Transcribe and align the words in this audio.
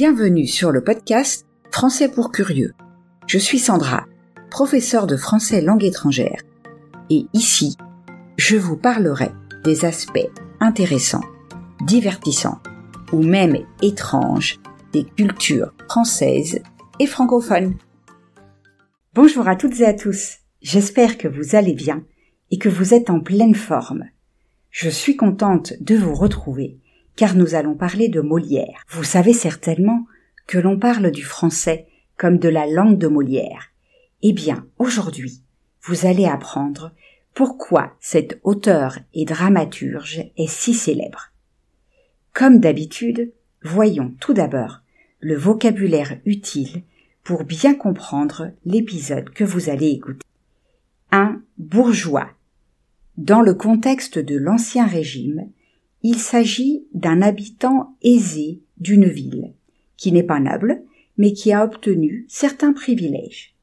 Bienvenue 0.00 0.46
sur 0.46 0.70
le 0.70 0.84
podcast 0.84 1.44
Français 1.72 2.08
pour 2.08 2.30
curieux. 2.30 2.72
Je 3.26 3.36
suis 3.36 3.58
Sandra, 3.58 4.06
professeure 4.48 5.08
de 5.08 5.16
français 5.16 5.60
langue 5.60 5.82
étrangère. 5.82 6.40
Et 7.10 7.26
ici, 7.32 7.76
je 8.36 8.54
vous 8.54 8.76
parlerai 8.76 9.32
des 9.64 9.84
aspects 9.84 10.30
intéressants, 10.60 11.24
divertissants 11.84 12.60
ou 13.12 13.24
même 13.24 13.56
étranges 13.82 14.60
des 14.92 15.02
cultures 15.02 15.74
françaises 15.88 16.60
et 17.00 17.06
francophones. 17.08 17.74
Bonjour 19.14 19.48
à 19.48 19.56
toutes 19.56 19.80
et 19.80 19.84
à 19.84 19.94
tous. 19.94 20.36
J'espère 20.62 21.18
que 21.18 21.26
vous 21.26 21.56
allez 21.56 21.74
bien 21.74 22.04
et 22.52 22.58
que 22.58 22.68
vous 22.68 22.94
êtes 22.94 23.10
en 23.10 23.18
pleine 23.18 23.56
forme. 23.56 24.04
Je 24.70 24.90
suis 24.90 25.16
contente 25.16 25.72
de 25.80 25.96
vous 25.96 26.14
retrouver 26.14 26.78
car 27.18 27.34
nous 27.34 27.56
allons 27.56 27.74
parler 27.74 28.08
de 28.08 28.20
Molière. 28.20 28.84
Vous 28.88 29.02
savez 29.02 29.32
certainement 29.32 30.06
que 30.46 30.56
l'on 30.56 30.78
parle 30.78 31.10
du 31.10 31.24
français 31.24 31.88
comme 32.16 32.38
de 32.38 32.48
la 32.48 32.64
langue 32.68 32.96
de 32.96 33.08
Molière. 33.08 33.72
Eh 34.22 34.32
bien, 34.32 34.68
aujourd'hui, 34.78 35.42
vous 35.82 36.06
allez 36.06 36.26
apprendre 36.26 36.92
pourquoi 37.34 37.96
cet 37.98 38.38
auteur 38.44 39.00
et 39.14 39.24
dramaturge 39.24 40.30
est 40.36 40.46
si 40.46 40.74
célèbre. 40.74 41.32
Comme 42.34 42.60
d'habitude, 42.60 43.32
voyons 43.64 44.14
tout 44.20 44.32
d'abord 44.32 44.82
le 45.18 45.36
vocabulaire 45.36 46.20
utile 46.24 46.82
pour 47.24 47.42
bien 47.42 47.74
comprendre 47.74 48.52
l'épisode 48.64 49.30
que 49.30 49.42
vous 49.42 49.70
allez 49.70 49.88
écouter. 49.88 50.24
Un 51.10 51.42
bourgeois. 51.58 52.30
Dans 53.16 53.40
le 53.40 53.54
contexte 53.54 54.20
de 54.20 54.36
l'Ancien 54.36 54.86
Régime, 54.86 55.50
il 56.02 56.16
s'agit 56.16 56.84
d'un 56.94 57.22
habitant 57.22 57.96
aisé 58.02 58.60
d'une 58.78 59.08
ville, 59.08 59.52
qui 59.96 60.12
n'est 60.12 60.22
pas 60.22 60.40
noble, 60.40 60.82
mais 61.16 61.32
qui 61.32 61.52
a 61.52 61.64
obtenu 61.64 62.24
certains 62.28 62.72
privilèges. 62.72 63.54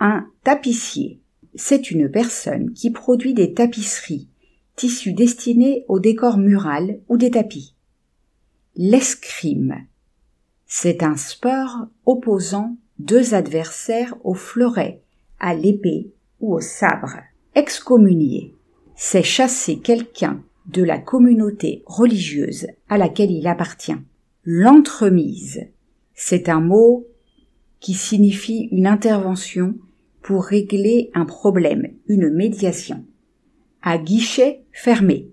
Un 0.00 0.26
tapissier, 0.42 1.20
c'est 1.54 1.90
une 1.90 2.10
personne 2.10 2.72
qui 2.72 2.90
produit 2.90 3.34
des 3.34 3.54
tapisseries, 3.54 4.28
tissus 4.74 5.12
destinés 5.12 5.84
au 5.88 6.00
décor 6.00 6.36
mural 6.36 6.98
ou 7.08 7.16
des 7.16 7.30
tapis. 7.30 7.74
L'escrime, 8.74 9.86
c'est 10.66 11.04
un 11.04 11.16
sport 11.16 11.86
opposant 12.06 12.76
deux 12.98 13.34
adversaires 13.34 14.16
au 14.24 14.34
fleuret, 14.34 15.00
à 15.38 15.54
l'épée 15.54 16.10
ou 16.40 16.54
au 16.54 16.60
sabre. 16.60 17.18
Excommunier, 17.54 18.52
c'est 18.96 19.22
chasser 19.22 19.78
quelqu'un 19.78 20.42
de 20.66 20.82
la 20.82 20.98
communauté 20.98 21.82
religieuse 21.86 22.66
à 22.88 22.98
laquelle 22.98 23.30
il 23.30 23.46
appartient. 23.46 23.96
L'entremise, 24.44 25.66
c'est 26.14 26.48
un 26.48 26.60
mot 26.60 27.06
qui 27.80 27.94
signifie 27.94 28.68
une 28.70 28.86
intervention 28.86 29.74
pour 30.22 30.44
régler 30.44 31.10
un 31.14 31.26
problème, 31.26 31.88
une 32.08 32.30
médiation, 32.30 33.04
à 33.82 33.98
guichet 33.98 34.62
fermé, 34.72 35.28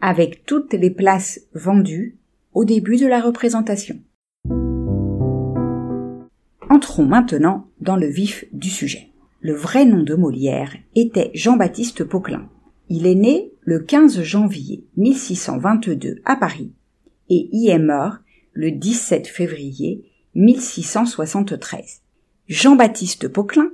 avec 0.00 0.44
toutes 0.44 0.72
les 0.72 0.90
places 0.90 1.42
vendues 1.54 2.16
au 2.52 2.64
début 2.64 2.96
de 2.96 3.06
la 3.06 3.20
représentation. 3.20 4.00
Entrons 6.68 7.04
maintenant 7.04 7.66
dans 7.80 7.96
le 7.96 8.06
vif 8.06 8.44
du 8.52 8.68
sujet. 8.70 9.08
Le 9.40 9.54
vrai 9.54 9.84
nom 9.84 10.02
de 10.02 10.14
Molière 10.14 10.74
était 10.94 11.30
Jean-Baptiste 11.34 12.04
Poquelin. 12.04 12.48
Il 12.88 13.06
est 13.06 13.14
né 13.14 13.52
le 13.70 13.78
15 13.78 14.22
janvier 14.24 14.82
1622 14.96 16.22
à 16.24 16.34
Paris 16.34 16.72
et 17.28 17.48
y 17.52 17.68
est 17.68 17.78
mort 17.78 18.16
le 18.52 18.72
17 18.72 19.28
février 19.28 20.10
1673. 20.34 22.02
Jean-Baptiste 22.48 23.28
Poquelin 23.28 23.70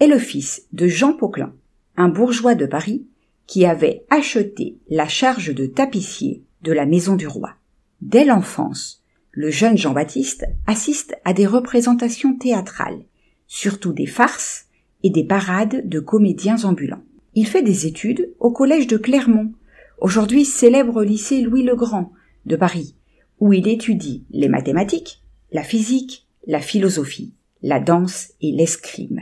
est 0.00 0.08
le 0.08 0.18
fils 0.18 0.66
de 0.72 0.88
Jean 0.88 1.12
Poquelin, 1.12 1.54
un 1.96 2.08
bourgeois 2.08 2.56
de 2.56 2.66
Paris 2.66 3.06
qui 3.46 3.64
avait 3.64 4.04
acheté 4.10 4.78
la 4.88 5.06
charge 5.06 5.54
de 5.54 5.66
tapissier 5.66 6.42
de 6.62 6.72
la 6.72 6.84
maison 6.84 7.14
du 7.14 7.28
roi. 7.28 7.54
Dès 8.00 8.24
l'enfance, 8.24 9.04
le 9.30 9.52
jeune 9.52 9.78
Jean-Baptiste 9.78 10.44
assiste 10.66 11.14
à 11.24 11.34
des 11.34 11.46
représentations 11.46 12.34
théâtrales, 12.34 13.04
surtout 13.46 13.92
des 13.92 14.06
farces 14.06 14.66
et 15.04 15.10
des 15.10 15.22
parades 15.22 15.88
de 15.88 16.00
comédiens 16.00 16.64
ambulants. 16.64 17.04
Il 17.34 17.46
fait 17.46 17.62
des 17.62 17.86
études 17.86 18.32
au 18.40 18.50
collège 18.50 18.86
de 18.86 18.96
Clermont, 18.96 19.52
aujourd'hui 19.98 20.44
célèbre 20.44 21.04
lycée 21.04 21.40
Louis 21.42 21.62
le 21.62 21.76
Grand 21.76 22.12
de 22.46 22.56
Paris, 22.56 22.96
où 23.38 23.52
il 23.52 23.68
étudie 23.68 24.24
les 24.30 24.48
mathématiques, 24.48 25.22
la 25.52 25.62
physique, 25.62 26.26
la 26.46 26.60
philosophie, 26.60 27.34
la 27.62 27.80
danse 27.80 28.32
et 28.40 28.52
l'escrime. 28.52 29.20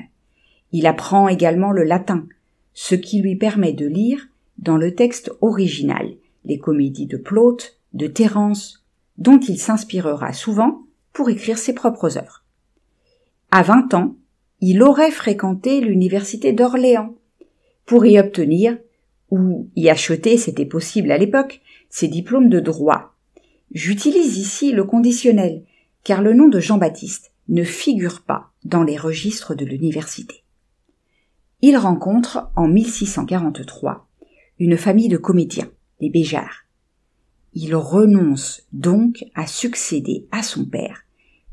Il 0.73 0.87
apprend 0.87 1.29
également 1.29 1.73
le 1.73 1.85
latin, 1.85 2.27
ce 2.75 2.95
qui 2.95 3.21
lui 3.21 3.37
permet 3.37 3.73
de 3.73 3.87
lire 3.87 4.29
dans 4.59 4.77
le 4.77 4.95
texte 4.95 5.33
original 5.41 6.15
les 6.45 6.59
comédies 6.59 7.07
de 7.07 7.17
Plaute, 7.17 7.79
de 7.93 8.07
Terence, 8.07 8.85
dont 9.17 9.39
il 9.41 9.59
s'inspirera 9.59 10.33
souvent 10.33 10.83
pour 11.13 11.31
écrire 11.31 11.59
ses 11.59 11.75
propres 11.75 12.17
œuvres. 12.17 12.45
À 13.51 13.63
vingt 13.63 13.93
ans, 13.95 14.15
il 14.61 14.83
aurait 14.83 15.11
fréquenté 15.11 15.81
l'université 15.81 16.53
d'Orléans, 16.53 17.15
pour 17.89 18.05
y 18.05 18.19
obtenir, 18.19 18.77
ou 19.31 19.71
y 19.75 19.89
acheter, 19.89 20.37
c'était 20.37 20.67
possible 20.67 21.11
à 21.11 21.17
l'époque, 21.17 21.63
ses 21.89 22.07
diplômes 22.07 22.51
de 22.51 22.61
droit. 22.61 23.15
J'utilise 23.73 24.37
ici 24.37 24.73
le 24.73 24.85
conditionnel, 24.85 25.65
car 26.05 26.21
le 26.21 26.35
nom 26.35 26.49
de 26.49 26.61
Jean-Baptiste 26.61 27.33
ne 27.49 27.65
figure 27.65 28.21
pas 28.21 28.53
dans 28.63 28.83
les 28.83 28.99
registres 28.99 29.55
de 29.55 29.65
l'université. 29.65 30.45
Il 31.63 31.79
rencontre, 31.79 32.51
en 32.57 32.69
1643, 32.69 34.07
une 34.59 34.77
famille 34.77 35.09
de 35.09 35.17
comédiens, 35.17 35.71
les 36.01 36.11
Béjards. 36.11 36.67
Il 37.55 37.75
renonce 37.75 38.67
donc 38.75 39.25
à 39.35 39.47
succéder 39.47 40.27
à 40.31 40.43
son 40.43 40.67
père 40.67 41.05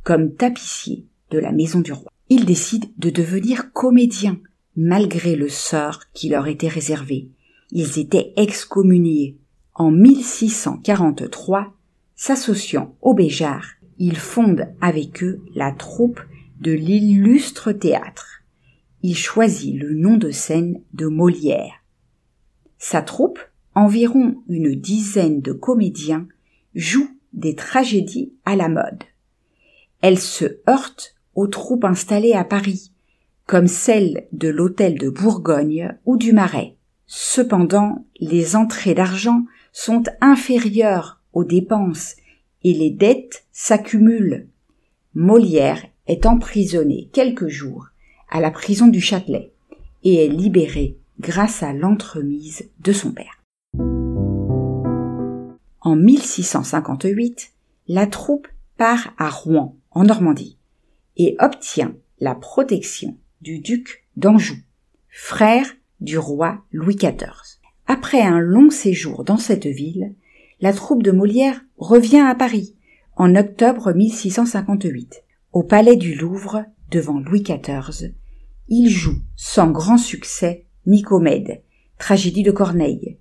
comme 0.03 0.35
tapissier 0.35 1.05
de 1.31 1.39
la 1.39 1.53
maison 1.53 1.79
du 1.79 1.93
roi. 1.93 2.11
Il 2.27 2.43
décide 2.43 2.91
de 2.97 3.09
devenir 3.09 3.71
comédien 3.71 4.37
malgré 4.75 5.35
le 5.35 5.49
sort 5.49 6.01
qui 6.13 6.29
leur 6.29 6.47
était 6.47 6.67
réservé. 6.67 7.29
Ils 7.71 7.99
étaient 7.99 8.33
excommuniés. 8.35 9.37
En 9.73 9.91
1643, 9.91 11.73
s'associant 12.15 12.95
aux 13.01 13.13
Béjards, 13.13 13.67
il 13.97 14.17
fonde 14.17 14.67
avec 14.81 15.23
eux 15.23 15.41
la 15.53 15.71
troupe 15.71 16.21
de 16.59 16.71
l'illustre 16.71 17.71
théâtre. 17.71 18.43
Il 19.01 19.15
choisit 19.15 19.75
le 19.75 19.93
nom 19.93 20.17
de 20.17 20.31
scène 20.31 20.81
de 20.93 21.07
Molière. 21.07 21.83
Sa 22.77 23.01
troupe, 23.01 23.39
environ 23.73 24.43
une 24.47 24.75
dizaine 24.75 25.41
de 25.41 25.51
comédiens, 25.51 26.27
joue 26.73 27.09
des 27.33 27.55
tragédies 27.55 28.33
à 28.45 28.55
la 28.55 28.69
mode. 28.69 29.03
Elle 30.01 30.19
se 30.19 30.45
heurte 30.69 31.15
aux 31.35 31.47
troupes 31.47 31.85
installées 31.85 32.33
à 32.33 32.43
Paris, 32.43 32.91
comme 33.47 33.67
celle 33.67 34.27
de 34.31 34.49
l'hôtel 34.49 34.97
de 34.97 35.09
Bourgogne 35.09 35.95
ou 36.05 36.17
du 36.17 36.33
Marais. 36.33 36.75
Cependant, 37.05 38.05
les 38.19 38.55
entrées 38.55 38.95
d'argent 38.95 39.45
sont 39.71 40.03
inférieures 40.21 41.21
aux 41.33 41.43
dépenses 41.43 42.15
et 42.63 42.73
les 42.73 42.89
dettes 42.89 43.45
s'accumulent. 43.51 44.47
Molière 45.13 45.85
est 46.07 46.25
emprisonné 46.25 47.09
quelques 47.13 47.47
jours 47.47 47.87
à 48.29 48.41
la 48.41 48.51
prison 48.51 48.87
du 48.87 48.99
Châtelet 48.99 49.51
et 50.03 50.25
est 50.25 50.29
libéré 50.29 50.97
grâce 51.19 51.63
à 51.63 51.73
l'entremise 51.73 52.69
de 52.79 52.91
son 52.91 53.11
père. 53.11 53.43
En 55.81 55.95
1658, 55.95 57.51
la 57.87 58.07
troupe 58.07 58.47
part 58.77 59.13
à 59.17 59.29
Rouen, 59.29 59.77
en 59.91 60.03
Normandie, 60.03 60.57
et 61.17 61.35
obtient 61.39 61.95
la 62.19 62.33
protection 62.33 63.15
du 63.41 63.59
duc 63.59 64.05
d'Anjou, 64.17 64.55
frère 65.09 65.67
du 66.01 66.17
roi 66.17 66.63
Louis 66.71 66.95
XIV. 66.95 67.59
Après 67.87 68.21
un 68.21 68.39
long 68.39 68.69
séjour 68.69 69.23
dans 69.23 69.37
cette 69.37 69.67
ville, 69.67 70.15
la 70.61 70.73
troupe 70.73 71.03
de 71.03 71.11
Molière 71.11 71.61
revient 71.77 72.25
à 72.27 72.35
Paris 72.35 72.75
en 73.15 73.35
octobre 73.35 73.93
1658. 73.93 75.23
Au 75.53 75.63
palais 75.63 75.95
du 75.95 76.15
Louvre, 76.15 76.65
devant 76.91 77.19
Louis 77.19 77.43
XIV, 77.43 78.13
il 78.67 78.89
joue 78.89 79.19
sans 79.35 79.71
grand 79.71 79.97
succès 79.97 80.65
Nicomède, 80.85 81.61
tragédie 81.97 82.43
de 82.43 82.51
Corneille, 82.51 83.17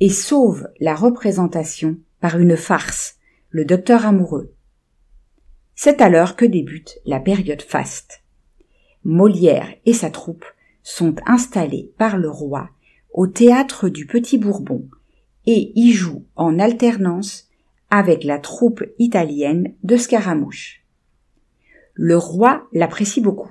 et 0.00 0.10
sauve 0.10 0.68
la 0.78 0.94
représentation 0.94 1.98
par 2.20 2.38
une 2.38 2.56
farce, 2.56 3.16
le 3.50 3.64
docteur 3.64 4.06
amoureux. 4.06 4.54
C'est 5.74 6.00
alors 6.00 6.36
que 6.36 6.44
débute 6.44 6.98
la 7.06 7.20
période 7.20 7.62
faste. 7.62 8.22
Molière 9.04 9.72
et 9.86 9.94
sa 9.94 10.10
troupe 10.10 10.44
sont 10.82 11.16
installés 11.26 11.92
par 11.96 12.18
le 12.18 12.30
roi 12.30 12.70
au 13.12 13.26
théâtre 13.26 13.88
du 13.88 14.06
Petit 14.06 14.38
Bourbon 14.38 14.88
et 15.46 15.72
y 15.74 15.92
jouent 15.92 16.24
en 16.36 16.58
alternance 16.58 17.48
avec 17.90 18.24
la 18.24 18.38
troupe 18.38 18.84
italienne 18.98 19.74
de 19.82 19.96
Scaramouche. 19.96 20.84
Le 21.94 22.16
roi 22.16 22.68
l'apprécie 22.72 23.20
beaucoup. 23.20 23.50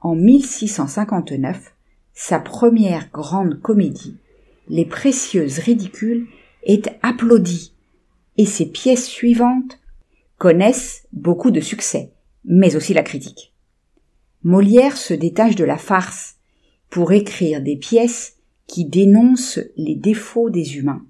En 0.00 0.14
1659, 0.16 1.74
sa 2.12 2.38
première 2.38 3.10
grande 3.10 3.60
comédie, 3.60 4.16
Les 4.68 4.84
Précieuses 4.84 5.58
Ridicules, 5.58 6.26
est 6.64 6.90
applaudie 7.02 7.74
et 8.36 8.46
ses 8.46 8.66
pièces 8.66 9.06
suivantes 9.06 9.80
connaissent 10.38 11.06
beaucoup 11.12 11.50
de 11.50 11.60
succès, 11.60 12.12
mais 12.44 12.74
aussi 12.74 12.94
la 12.94 13.02
critique. 13.02 13.51
Molière 14.44 14.96
se 14.96 15.14
détache 15.14 15.54
de 15.54 15.64
la 15.64 15.78
farce 15.78 16.36
pour 16.90 17.12
écrire 17.12 17.62
des 17.62 17.76
pièces 17.76 18.38
qui 18.66 18.84
dénoncent 18.84 19.60
les 19.76 19.94
défauts 19.94 20.50
des 20.50 20.78
humains. 20.78 21.04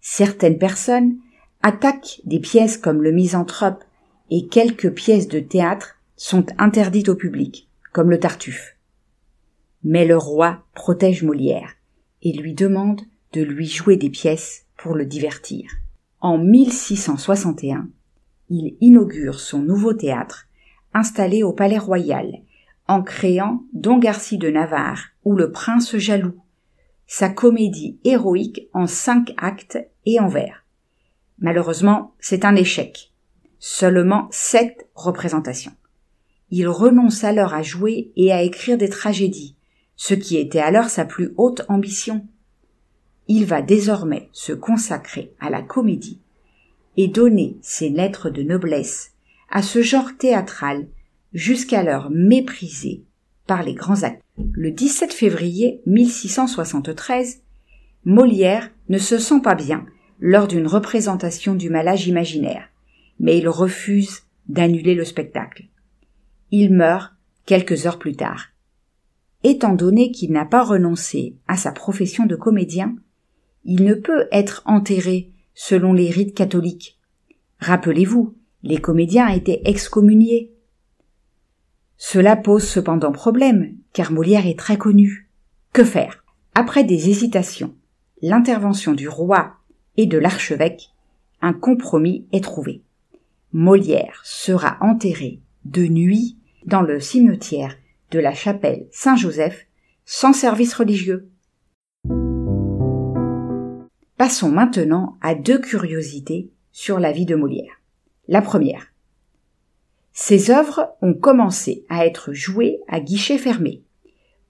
Certaines 0.00 0.58
personnes 0.58 1.18
attaquent 1.62 2.20
des 2.24 2.40
pièces 2.40 2.78
comme 2.78 3.02
le 3.02 3.12
misanthrope 3.12 3.84
et 4.30 4.46
quelques 4.46 4.92
pièces 4.92 5.28
de 5.28 5.40
théâtre 5.40 5.96
sont 6.16 6.46
interdites 6.58 7.10
au 7.10 7.16
public, 7.16 7.68
comme 7.92 8.10
le 8.10 8.18
Tartuffe. 8.18 8.76
Mais 9.84 10.06
le 10.06 10.16
roi 10.16 10.64
protège 10.74 11.22
Molière 11.22 11.74
et 12.22 12.32
lui 12.32 12.54
demande 12.54 13.02
de 13.32 13.42
lui 13.42 13.66
jouer 13.66 13.96
des 13.96 14.10
pièces 14.10 14.66
pour 14.76 14.94
le 14.94 15.04
divertir. 15.04 15.70
En 16.20 16.38
1661, 16.38 17.88
il 18.48 18.76
inaugure 18.80 19.38
son 19.38 19.58
nouveau 19.58 19.92
théâtre, 19.92 20.48
installé 20.92 21.42
au 21.42 21.52
Palais 21.52 21.78
Royal, 21.78 22.40
en 22.90 23.02
créant 23.02 23.62
Don 23.72 23.98
Garci 23.98 24.36
de 24.36 24.50
Navarre 24.50 25.10
ou 25.24 25.36
Le 25.36 25.52
Prince 25.52 25.96
jaloux, 25.96 26.34
sa 27.06 27.28
comédie 27.28 28.00
héroïque 28.02 28.68
en 28.72 28.88
cinq 28.88 29.32
actes 29.36 29.78
et 30.06 30.18
en 30.18 30.26
vers. 30.26 30.64
Malheureusement, 31.38 32.14
c'est 32.18 32.44
un 32.44 32.56
échec. 32.56 33.12
Seulement 33.60 34.26
sept 34.32 34.88
représentations. 34.96 35.74
Il 36.50 36.66
renonce 36.66 37.22
alors 37.22 37.54
à 37.54 37.62
jouer 37.62 38.10
et 38.16 38.32
à 38.32 38.42
écrire 38.42 38.76
des 38.76 38.88
tragédies, 38.88 39.54
ce 39.94 40.14
qui 40.14 40.36
était 40.36 40.58
alors 40.58 40.88
sa 40.88 41.04
plus 41.04 41.32
haute 41.36 41.62
ambition. 41.68 42.26
Il 43.28 43.46
va 43.46 43.62
désormais 43.62 44.30
se 44.32 44.52
consacrer 44.52 45.32
à 45.38 45.48
la 45.48 45.62
comédie 45.62 46.20
et 46.96 47.06
donner 47.06 47.56
ses 47.62 47.88
lettres 47.88 48.30
de 48.30 48.42
noblesse 48.42 49.12
à 49.48 49.62
ce 49.62 49.80
genre 49.80 50.16
théâtral 50.18 50.88
jusqu'alors 51.32 52.10
méprisé 52.10 53.04
par 53.46 53.62
les 53.62 53.74
grands 53.74 54.02
acteurs. 54.02 54.22
Le 54.52 54.70
17 54.70 55.12
février 55.12 55.82
1673, 55.86 57.42
Molière 58.04 58.70
ne 58.88 58.98
se 58.98 59.18
sent 59.18 59.40
pas 59.42 59.54
bien 59.54 59.84
lors 60.20 60.48
d'une 60.48 60.66
représentation 60.66 61.54
du 61.54 61.70
malage 61.70 62.06
imaginaire, 62.06 62.68
mais 63.18 63.38
il 63.38 63.48
refuse 63.48 64.22
d'annuler 64.48 64.94
le 64.94 65.04
spectacle. 65.04 65.64
Il 66.50 66.72
meurt 66.72 67.12
quelques 67.46 67.86
heures 67.86 67.98
plus 67.98 68.16
tard. 68.16 68.46
Étant 69.42 69.74
donné 69.74 70.10
qu'il 70.10 70.32
n'a 70.32 70.44
pas 70.44 70.62
renoncé 70.62 71.36
à 71.48 71.56
sa 71.56 71.72
profession 71.72 72.26
de 72.26 72.36
comédien, 72.36 72.96
il 73.64 73.84
ne 73.84 73.94
peut 73.94 74.26
être 74.32 74.62
enterré 74.66 75.30
selon 75.54 75.92
les 75.92 76.10
rites 76.10 76.34
catholiques. 76.34 76.98
Rappelez-vous, 77.58 78.34
les 78.62 78.78
comédiens 78.78 79.28
étaient 79.28 79.62
excommuniés. 79.64 80.52
Cela 82.02 82.34
pose 82.34 82.66
cependant 82.66 83.12
problème, 83.12 83.74
car 83.92 84.10
Molière 84.10 84.46
est 84.46 84.58
très 84.58 84.78
connu. 84.78 85.28
Que 85.74 85.84
faire? 85.84 86.24
Après 86.54 86.82
des 86.82 87.10
hésitations, 87.10 87.74
l'intervention 88.22 88.94
du 88.94 89.06
roi 89.06 89.52
et 89.98 90.06
de 90.06 90.16
l'archevêque, 90.16 90.94
un 91.42 91.52
compromis 91.52 92.26
est 92.32 92.42
trouvé. 92.42 92.80
Molière 93.52 94.22
sera 94.24 94.78
enterré 94.80 95.40
de 95.66 95.86
nuit 95.86 96.38
dans 96.64 96.80
le 96.80 97.00
cimetière 97.00 97.76
de 98.12 98.18
la 98.18 98.32
chapelle 98.32 98.86
Saint-Joseph 98.92 99.66
sans 100.06 100.32
service 100.32 100.72
religieux. 100.72 101.28
Passons 104.16 104.50
maintenant 104.50 105.18
à 105.20 105.34
deux 105.34 105.58
curiosités 105.58 106.50
sur 106.72 106.98
la 106.98 107.12
vie 107.12 107.26
de 107.26 107.36
Molière. 107.36 107.82
La 108.26 108.40
première. 108.40 108.89
Ses 110.22 110.50
œuvres 110.50 110.90
ont 111.00 111.14
commencé 111.14 111.86
à 111.88 112.04
être 112.04 112.34
jouées 112.34 112.80
à 112.88 113.00
guichet 113.00 113.38
fermé. 113.38 113.80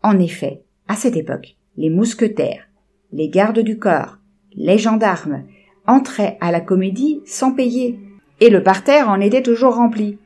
En 0.02 0.18
effet, 0.18 0.64
à 0.88 0.96
cette 0.96 1.14
époque, 1.14 1.54
les 1.76 1.90
mousquetaires, 1.90 2.66
les 3.12 3.28
gardes 3.28 3.60
du 3.60 3.78
corps, 3.78 4.18
les 4.52 4.78
gendarmes 4.78 5.44
entraient 5.86 6.36
à 6.40 6.50
la 6.50 6.60
comédie 6.60 7.20
sans 7.24 7.52
payer, 7.52 8.00
et 8.40 8.50
le 8.50 8.64
parterre 8.64 9.08
en 9.08 9.20
était 9.20 9.44
toujours 9.44 9.76
rempli, 9.76 10.18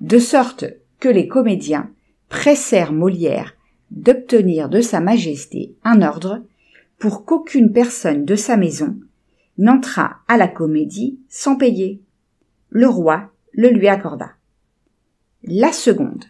de 0.00 0.18
sorte 0.18 0.64
que 1.00 1.10
les 1.10 1.28
comédiens 1.28 1.90
pressèrent 2.30 2.94
Molière 2.94 3.56
d'obtenir 3.90 4.70
de 4.70 4.80
Sa 4.80 5.00
Majesté 5.00 5.74
un 5.84 6.00
ordre 6.00 6.42
pour 6.98 7.26
qu'aucune 7.26 7.72
personne 7.72 8.24
de 8.24 8.36
sa 8.36 8.56
maison 8.56 8.96
n'entrât 9.58 10.16
à 10.28 10.38
la 10.38 10.48
comédie 10.48 11.20
sans 11.28 11.56
payer. 11.56 12.00
Le 12.70 12.88
roi 12.88 13.30
le 13.52 13.68
lui 13.68 13.88
accorda. 13.88 14.37
La 15.44 15.72
seconde. 15.72 16.24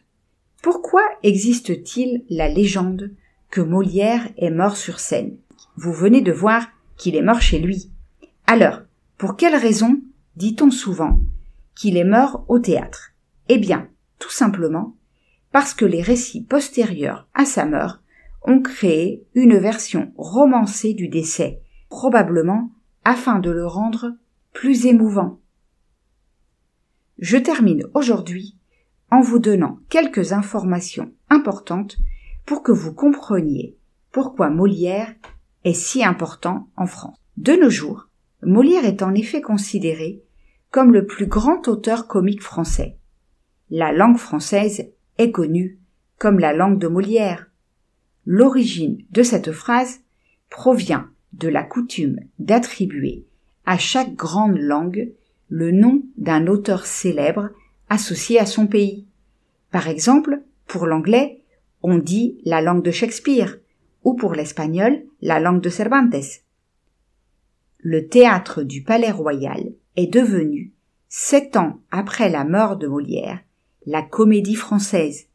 Pourquoi 0.62 1.00
existe-t-il 1.22 2.24
la 2.28 2.46
légende 2.46 3.10
que 3.50 3.62
Molière 3.62 4.28
est 4.36 4.50
mort 4.50 4.76
sur 4.76 5.00
scène? 5.00 5.38
Vous 5.76 5.94
venez 5.94 6.20
de 6.20 6.30
voir 6.30 6.68
qu'il 6.98 7.16
est 7.16 7.22
mort 7.22 7.40
chez 7.40 7.58
lui. 7.58 7.90
Alors, 8.46 8.82
pour 9.16 9.36
quelle 9.36 9.56
raison 9.56 9.98
dit-on 10.36 10.70
souvent 10.70 11.20
qu'il 11.74 11.96
est 11.96 12.04
mort 12.04 12.44
au 12.48 12.58
théâtre? 12.58 13.12
Eh 13.48 13.56
bien, 13.56 13.88
tout 14.18 14.30
simplement 14.30 14.94
parce 15.52 15.72
que 15.72 15.86
les 15.86 16.02
récits 16.02 16.44
postérieurs 16.44 17.26
à 17.32 17.46
sa 17.46 17.64
mort 17.64 18.00
ont 18.42 18.60
créé 18.60 19.26
une 19.34 19.56
version 19.56 20.12
romancée 20.18 20.92
du 20.92 21.08
décès, 21.08 21.62
probablement 21.88 22.70
afin 23.06 23.38
de 23.38 23.50
le 23.50 23.66
rendre 23.66 24.12
plus 24.52 24.84
émouvant. 24.84 25.40
Je 27.18 27.38
termine 27.38 27.84
aujourd'hui 27.94 28.57
en 29.10 29.20
vous 29.20 29.38
donnant 29.38 29.78
quelques 29.88 30.32
informations 30.32 31.12
importantes 31.30 31.98
pour 32.46 32.62
que 32.62 32.72
vous 32.72 32.92
compreniez 32.92 33.76
pourquoi 34.12 34.50
Molière 34.50 35.14
est 35.64 35.74
si 35.74 36.04
important 36.04 36.68
en 36.76 36.86
France. 36.86 37.16
De 37.36 37.52
nos 37.52 37.70
jours, 37.70 38.08
Molière 38.42 38.84
est 38.84 39.02
en 39.02 39.14
effet 39.14 39.40
considéré 39.40 40.22
comme 40.70 40.92
le 40.92 41.06
plus 41.06 41.26
grand 41.26 41.68
auteur 41.68 42.06
comique 42.06 42.42
français. 42.42 42.96
La 43.70 43.92
langue 43.92 44.18
française 44.18 44.90
est 45.18 45.30
connue 45.30 45.78
comme 46.18 46.38
la 46.38 46.52
langue 46.52 46.78
de 46.78 46.88
Molière. 46.88 47.50
L'origine 48.26 48.98
de 49.10 49.22
cette 49.22 49.52
phrase 49.52 50.00
provient 50.50 51.08
de 51.32 51.48
la 51.48 51.62
coutume 51.62 52.20
d'attribuer 52.38 53.26
à 53.66 53.78
chaque 53.78 54.14
grande 54.14 54.56
langue 54.56 55.12
le 55.48 55.70
nom 55.70 56.02
d'un 56.16 56.46
auteur 56.46 56.86
célèbre 56.86 57.50
associé 57.88 58.38
à 58.38 58.46
son 58.46 58.66
pays. 58.66 59.06
Par 59.70 59.88
exemple, 59.88 60.42
pour 60.66 60.86
l'anglais, 60.86 61.42
on 61.82 61.98
dit 61.98 62.38
la 62.44 62.60
langue 62.60 62.82
de 62.82 62.90
Shakespeare, 62.90 63.58
ou 64.04 64.14
pour 64.14 64.34
l'espagnol, 64.34 65.02
la 65.20 65.40
langue 65.40 65.60
de 65.60 65.68
Cervantes. 65.68 66.42
Le 67.78 68.08
théâtre 68.08 68.62
du 68.62 68.82
Palais 68.82 69.10
Royal 69.10 69.72
est 69.96 70.12
devenu, 70.12 70.72
sept 71.08 71.56
ans 71.56 71.80
après 71.90 72.28
la 72.28 72.44
mort 72.44 72.76
de 72.76 72.86
Molière, 72.86 73.40
la 73.86 74.02
comédie 74.02 74.54
française, 74.54 75.26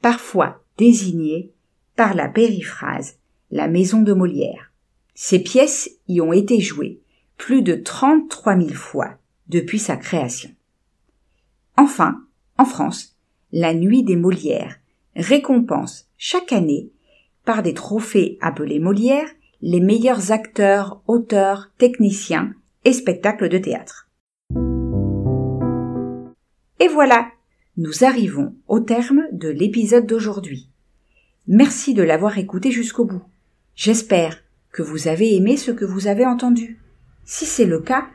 parfois 0.00 0.62
désignée 0.78 1.52
par 1.96 2.14
la 2.14 2.28
périphrase 2.28 3.16
La 3.50 3.68
maison 3.68 4.02
de 4.02 4.12
Molière. 4.12 4.72
Ces 5.14 5.38
pièces 5.38 5.90
y 6.08 6.20
ont 6.20 6.32
été 6.32 6.60
jouées 6.60 7.00
plus 7.36 7.62
de 7.62 7.74
33 7.74 8.56
000 8.56 8.68
fois 8.70 9.18
depuis 9.48 9.78
sa 9.78 9.96
création. 9.96 10.50
Enfin, 11.76 12.20
en 12.58 12.64
France, 12.64 13.16
la 13.52 13.74
Nuit 13.74 14.02
des 14.02 14.16
Molières 14.16 14.76
récompense 15.16 16.06
chaque 16.16 16.52
année, 16.52 16.90
par 17.44 17.62
des 17.62 17.74
trophées 17.74 18.38
appelés 18.40 18.80
Molière, 18.80 19.28
les 19.60 19.80
meilleurs 19.80 20.32
acteurs, 20.32 21.02
auteurs, 21.06 21.70
techniciens 21.78 22.54
et 22.84 22.92
spectacles 22.92 23.48
de 23.48 23.58
théâtre. 23.58 24.08
Et 26.80 26.88
voilà, 26.88 27.28
nous 27.76 28.04
arrivons 28.04 28.54
au 28.68 28.80
terme 28.80 29.22
de 29.32 29.48
l'épisode 29.48 30.06
d'aujourd'hui. 30.06 30.68
Merci 31.46 31.94
de 31.94 32.02
l'avoir 32.02 32.38
écouté 32.38 32.70
jusqu'au 32.70 33.04
bout. 33.04 33.22
J'espère 33.74 34.42
que 34.72 34.82
vous 34.82 35.08
avez 35.08 35.34
aimé 35.34 35.56
ce 35.56 35.70
que 35.70 35.84
vous 35.84 36.06
avez 36.06 36.26
entendu. 36.26 36.78
Si 37.24 37.46
c'est 37.46 37.64
le 37.64 37.80
cas, 37.80 38.06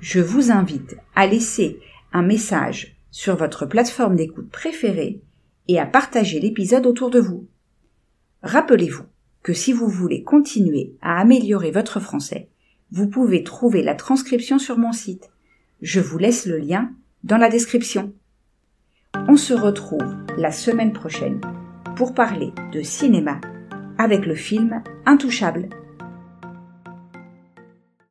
je 0.00 0.20
vous 0.20 0.50
invite 0.50 0.96
à 1.14 1.26
laisser 1.26 1.78
un 2.12 2.22
message 2.22 2.95
sur 3.16 3.34
votre 3.34 3.64
plateforme 3.64 4.14
d'écoute 4.14 4.50
préférée 4.50 5.22
et 5.68 5.80
à 5.80 5.86
partager 5.86 6.38
l'épisode 6.38 6.84
autour 6.84 7.08
de 7.08 7.18
vous. 7.18 7.48
Rappelez-vous 8.42 9.04
que 9.42 9.54
si 9.54 9.72
vous 9.72 9.88
voulez 9.88 10.22
continuer 10.22 10.92
à 11.00 11.18
améliorer 11.18 11.70
votre 11.70 11.98
français, 11.98 12.50
vous 12.90 13.08
pouvez 13.08 13.42
trouver 13.42 13.82
la 13.82 13.94
transcription 13.94 14.58
sur 14.58 14.76
mon 14.76 14.92
site 14.92 15.30
Je 15.80 15.98
vous 15.98 16.18
laisse 16.18 16.44
le 16.44 16.58
lien 16.58 16.90
dans 17.24 17.38
la 17.38 17.48
description. 17.48 18.12
On 19.28 19.38
se 19.38 19.54
retrouve 19.54 20.14
la 20.36 20.52
semaine 20.52 20.92
prochaine 20.92 21.40
pour 21.96 22.12
parler 22.12 22.52
de 22.74 22.82
cinéma 22.82 23.40
avec 23.96 24.26
le 24.26 24.34
film 24.34 24.82
Intouchable. 25.06 25.70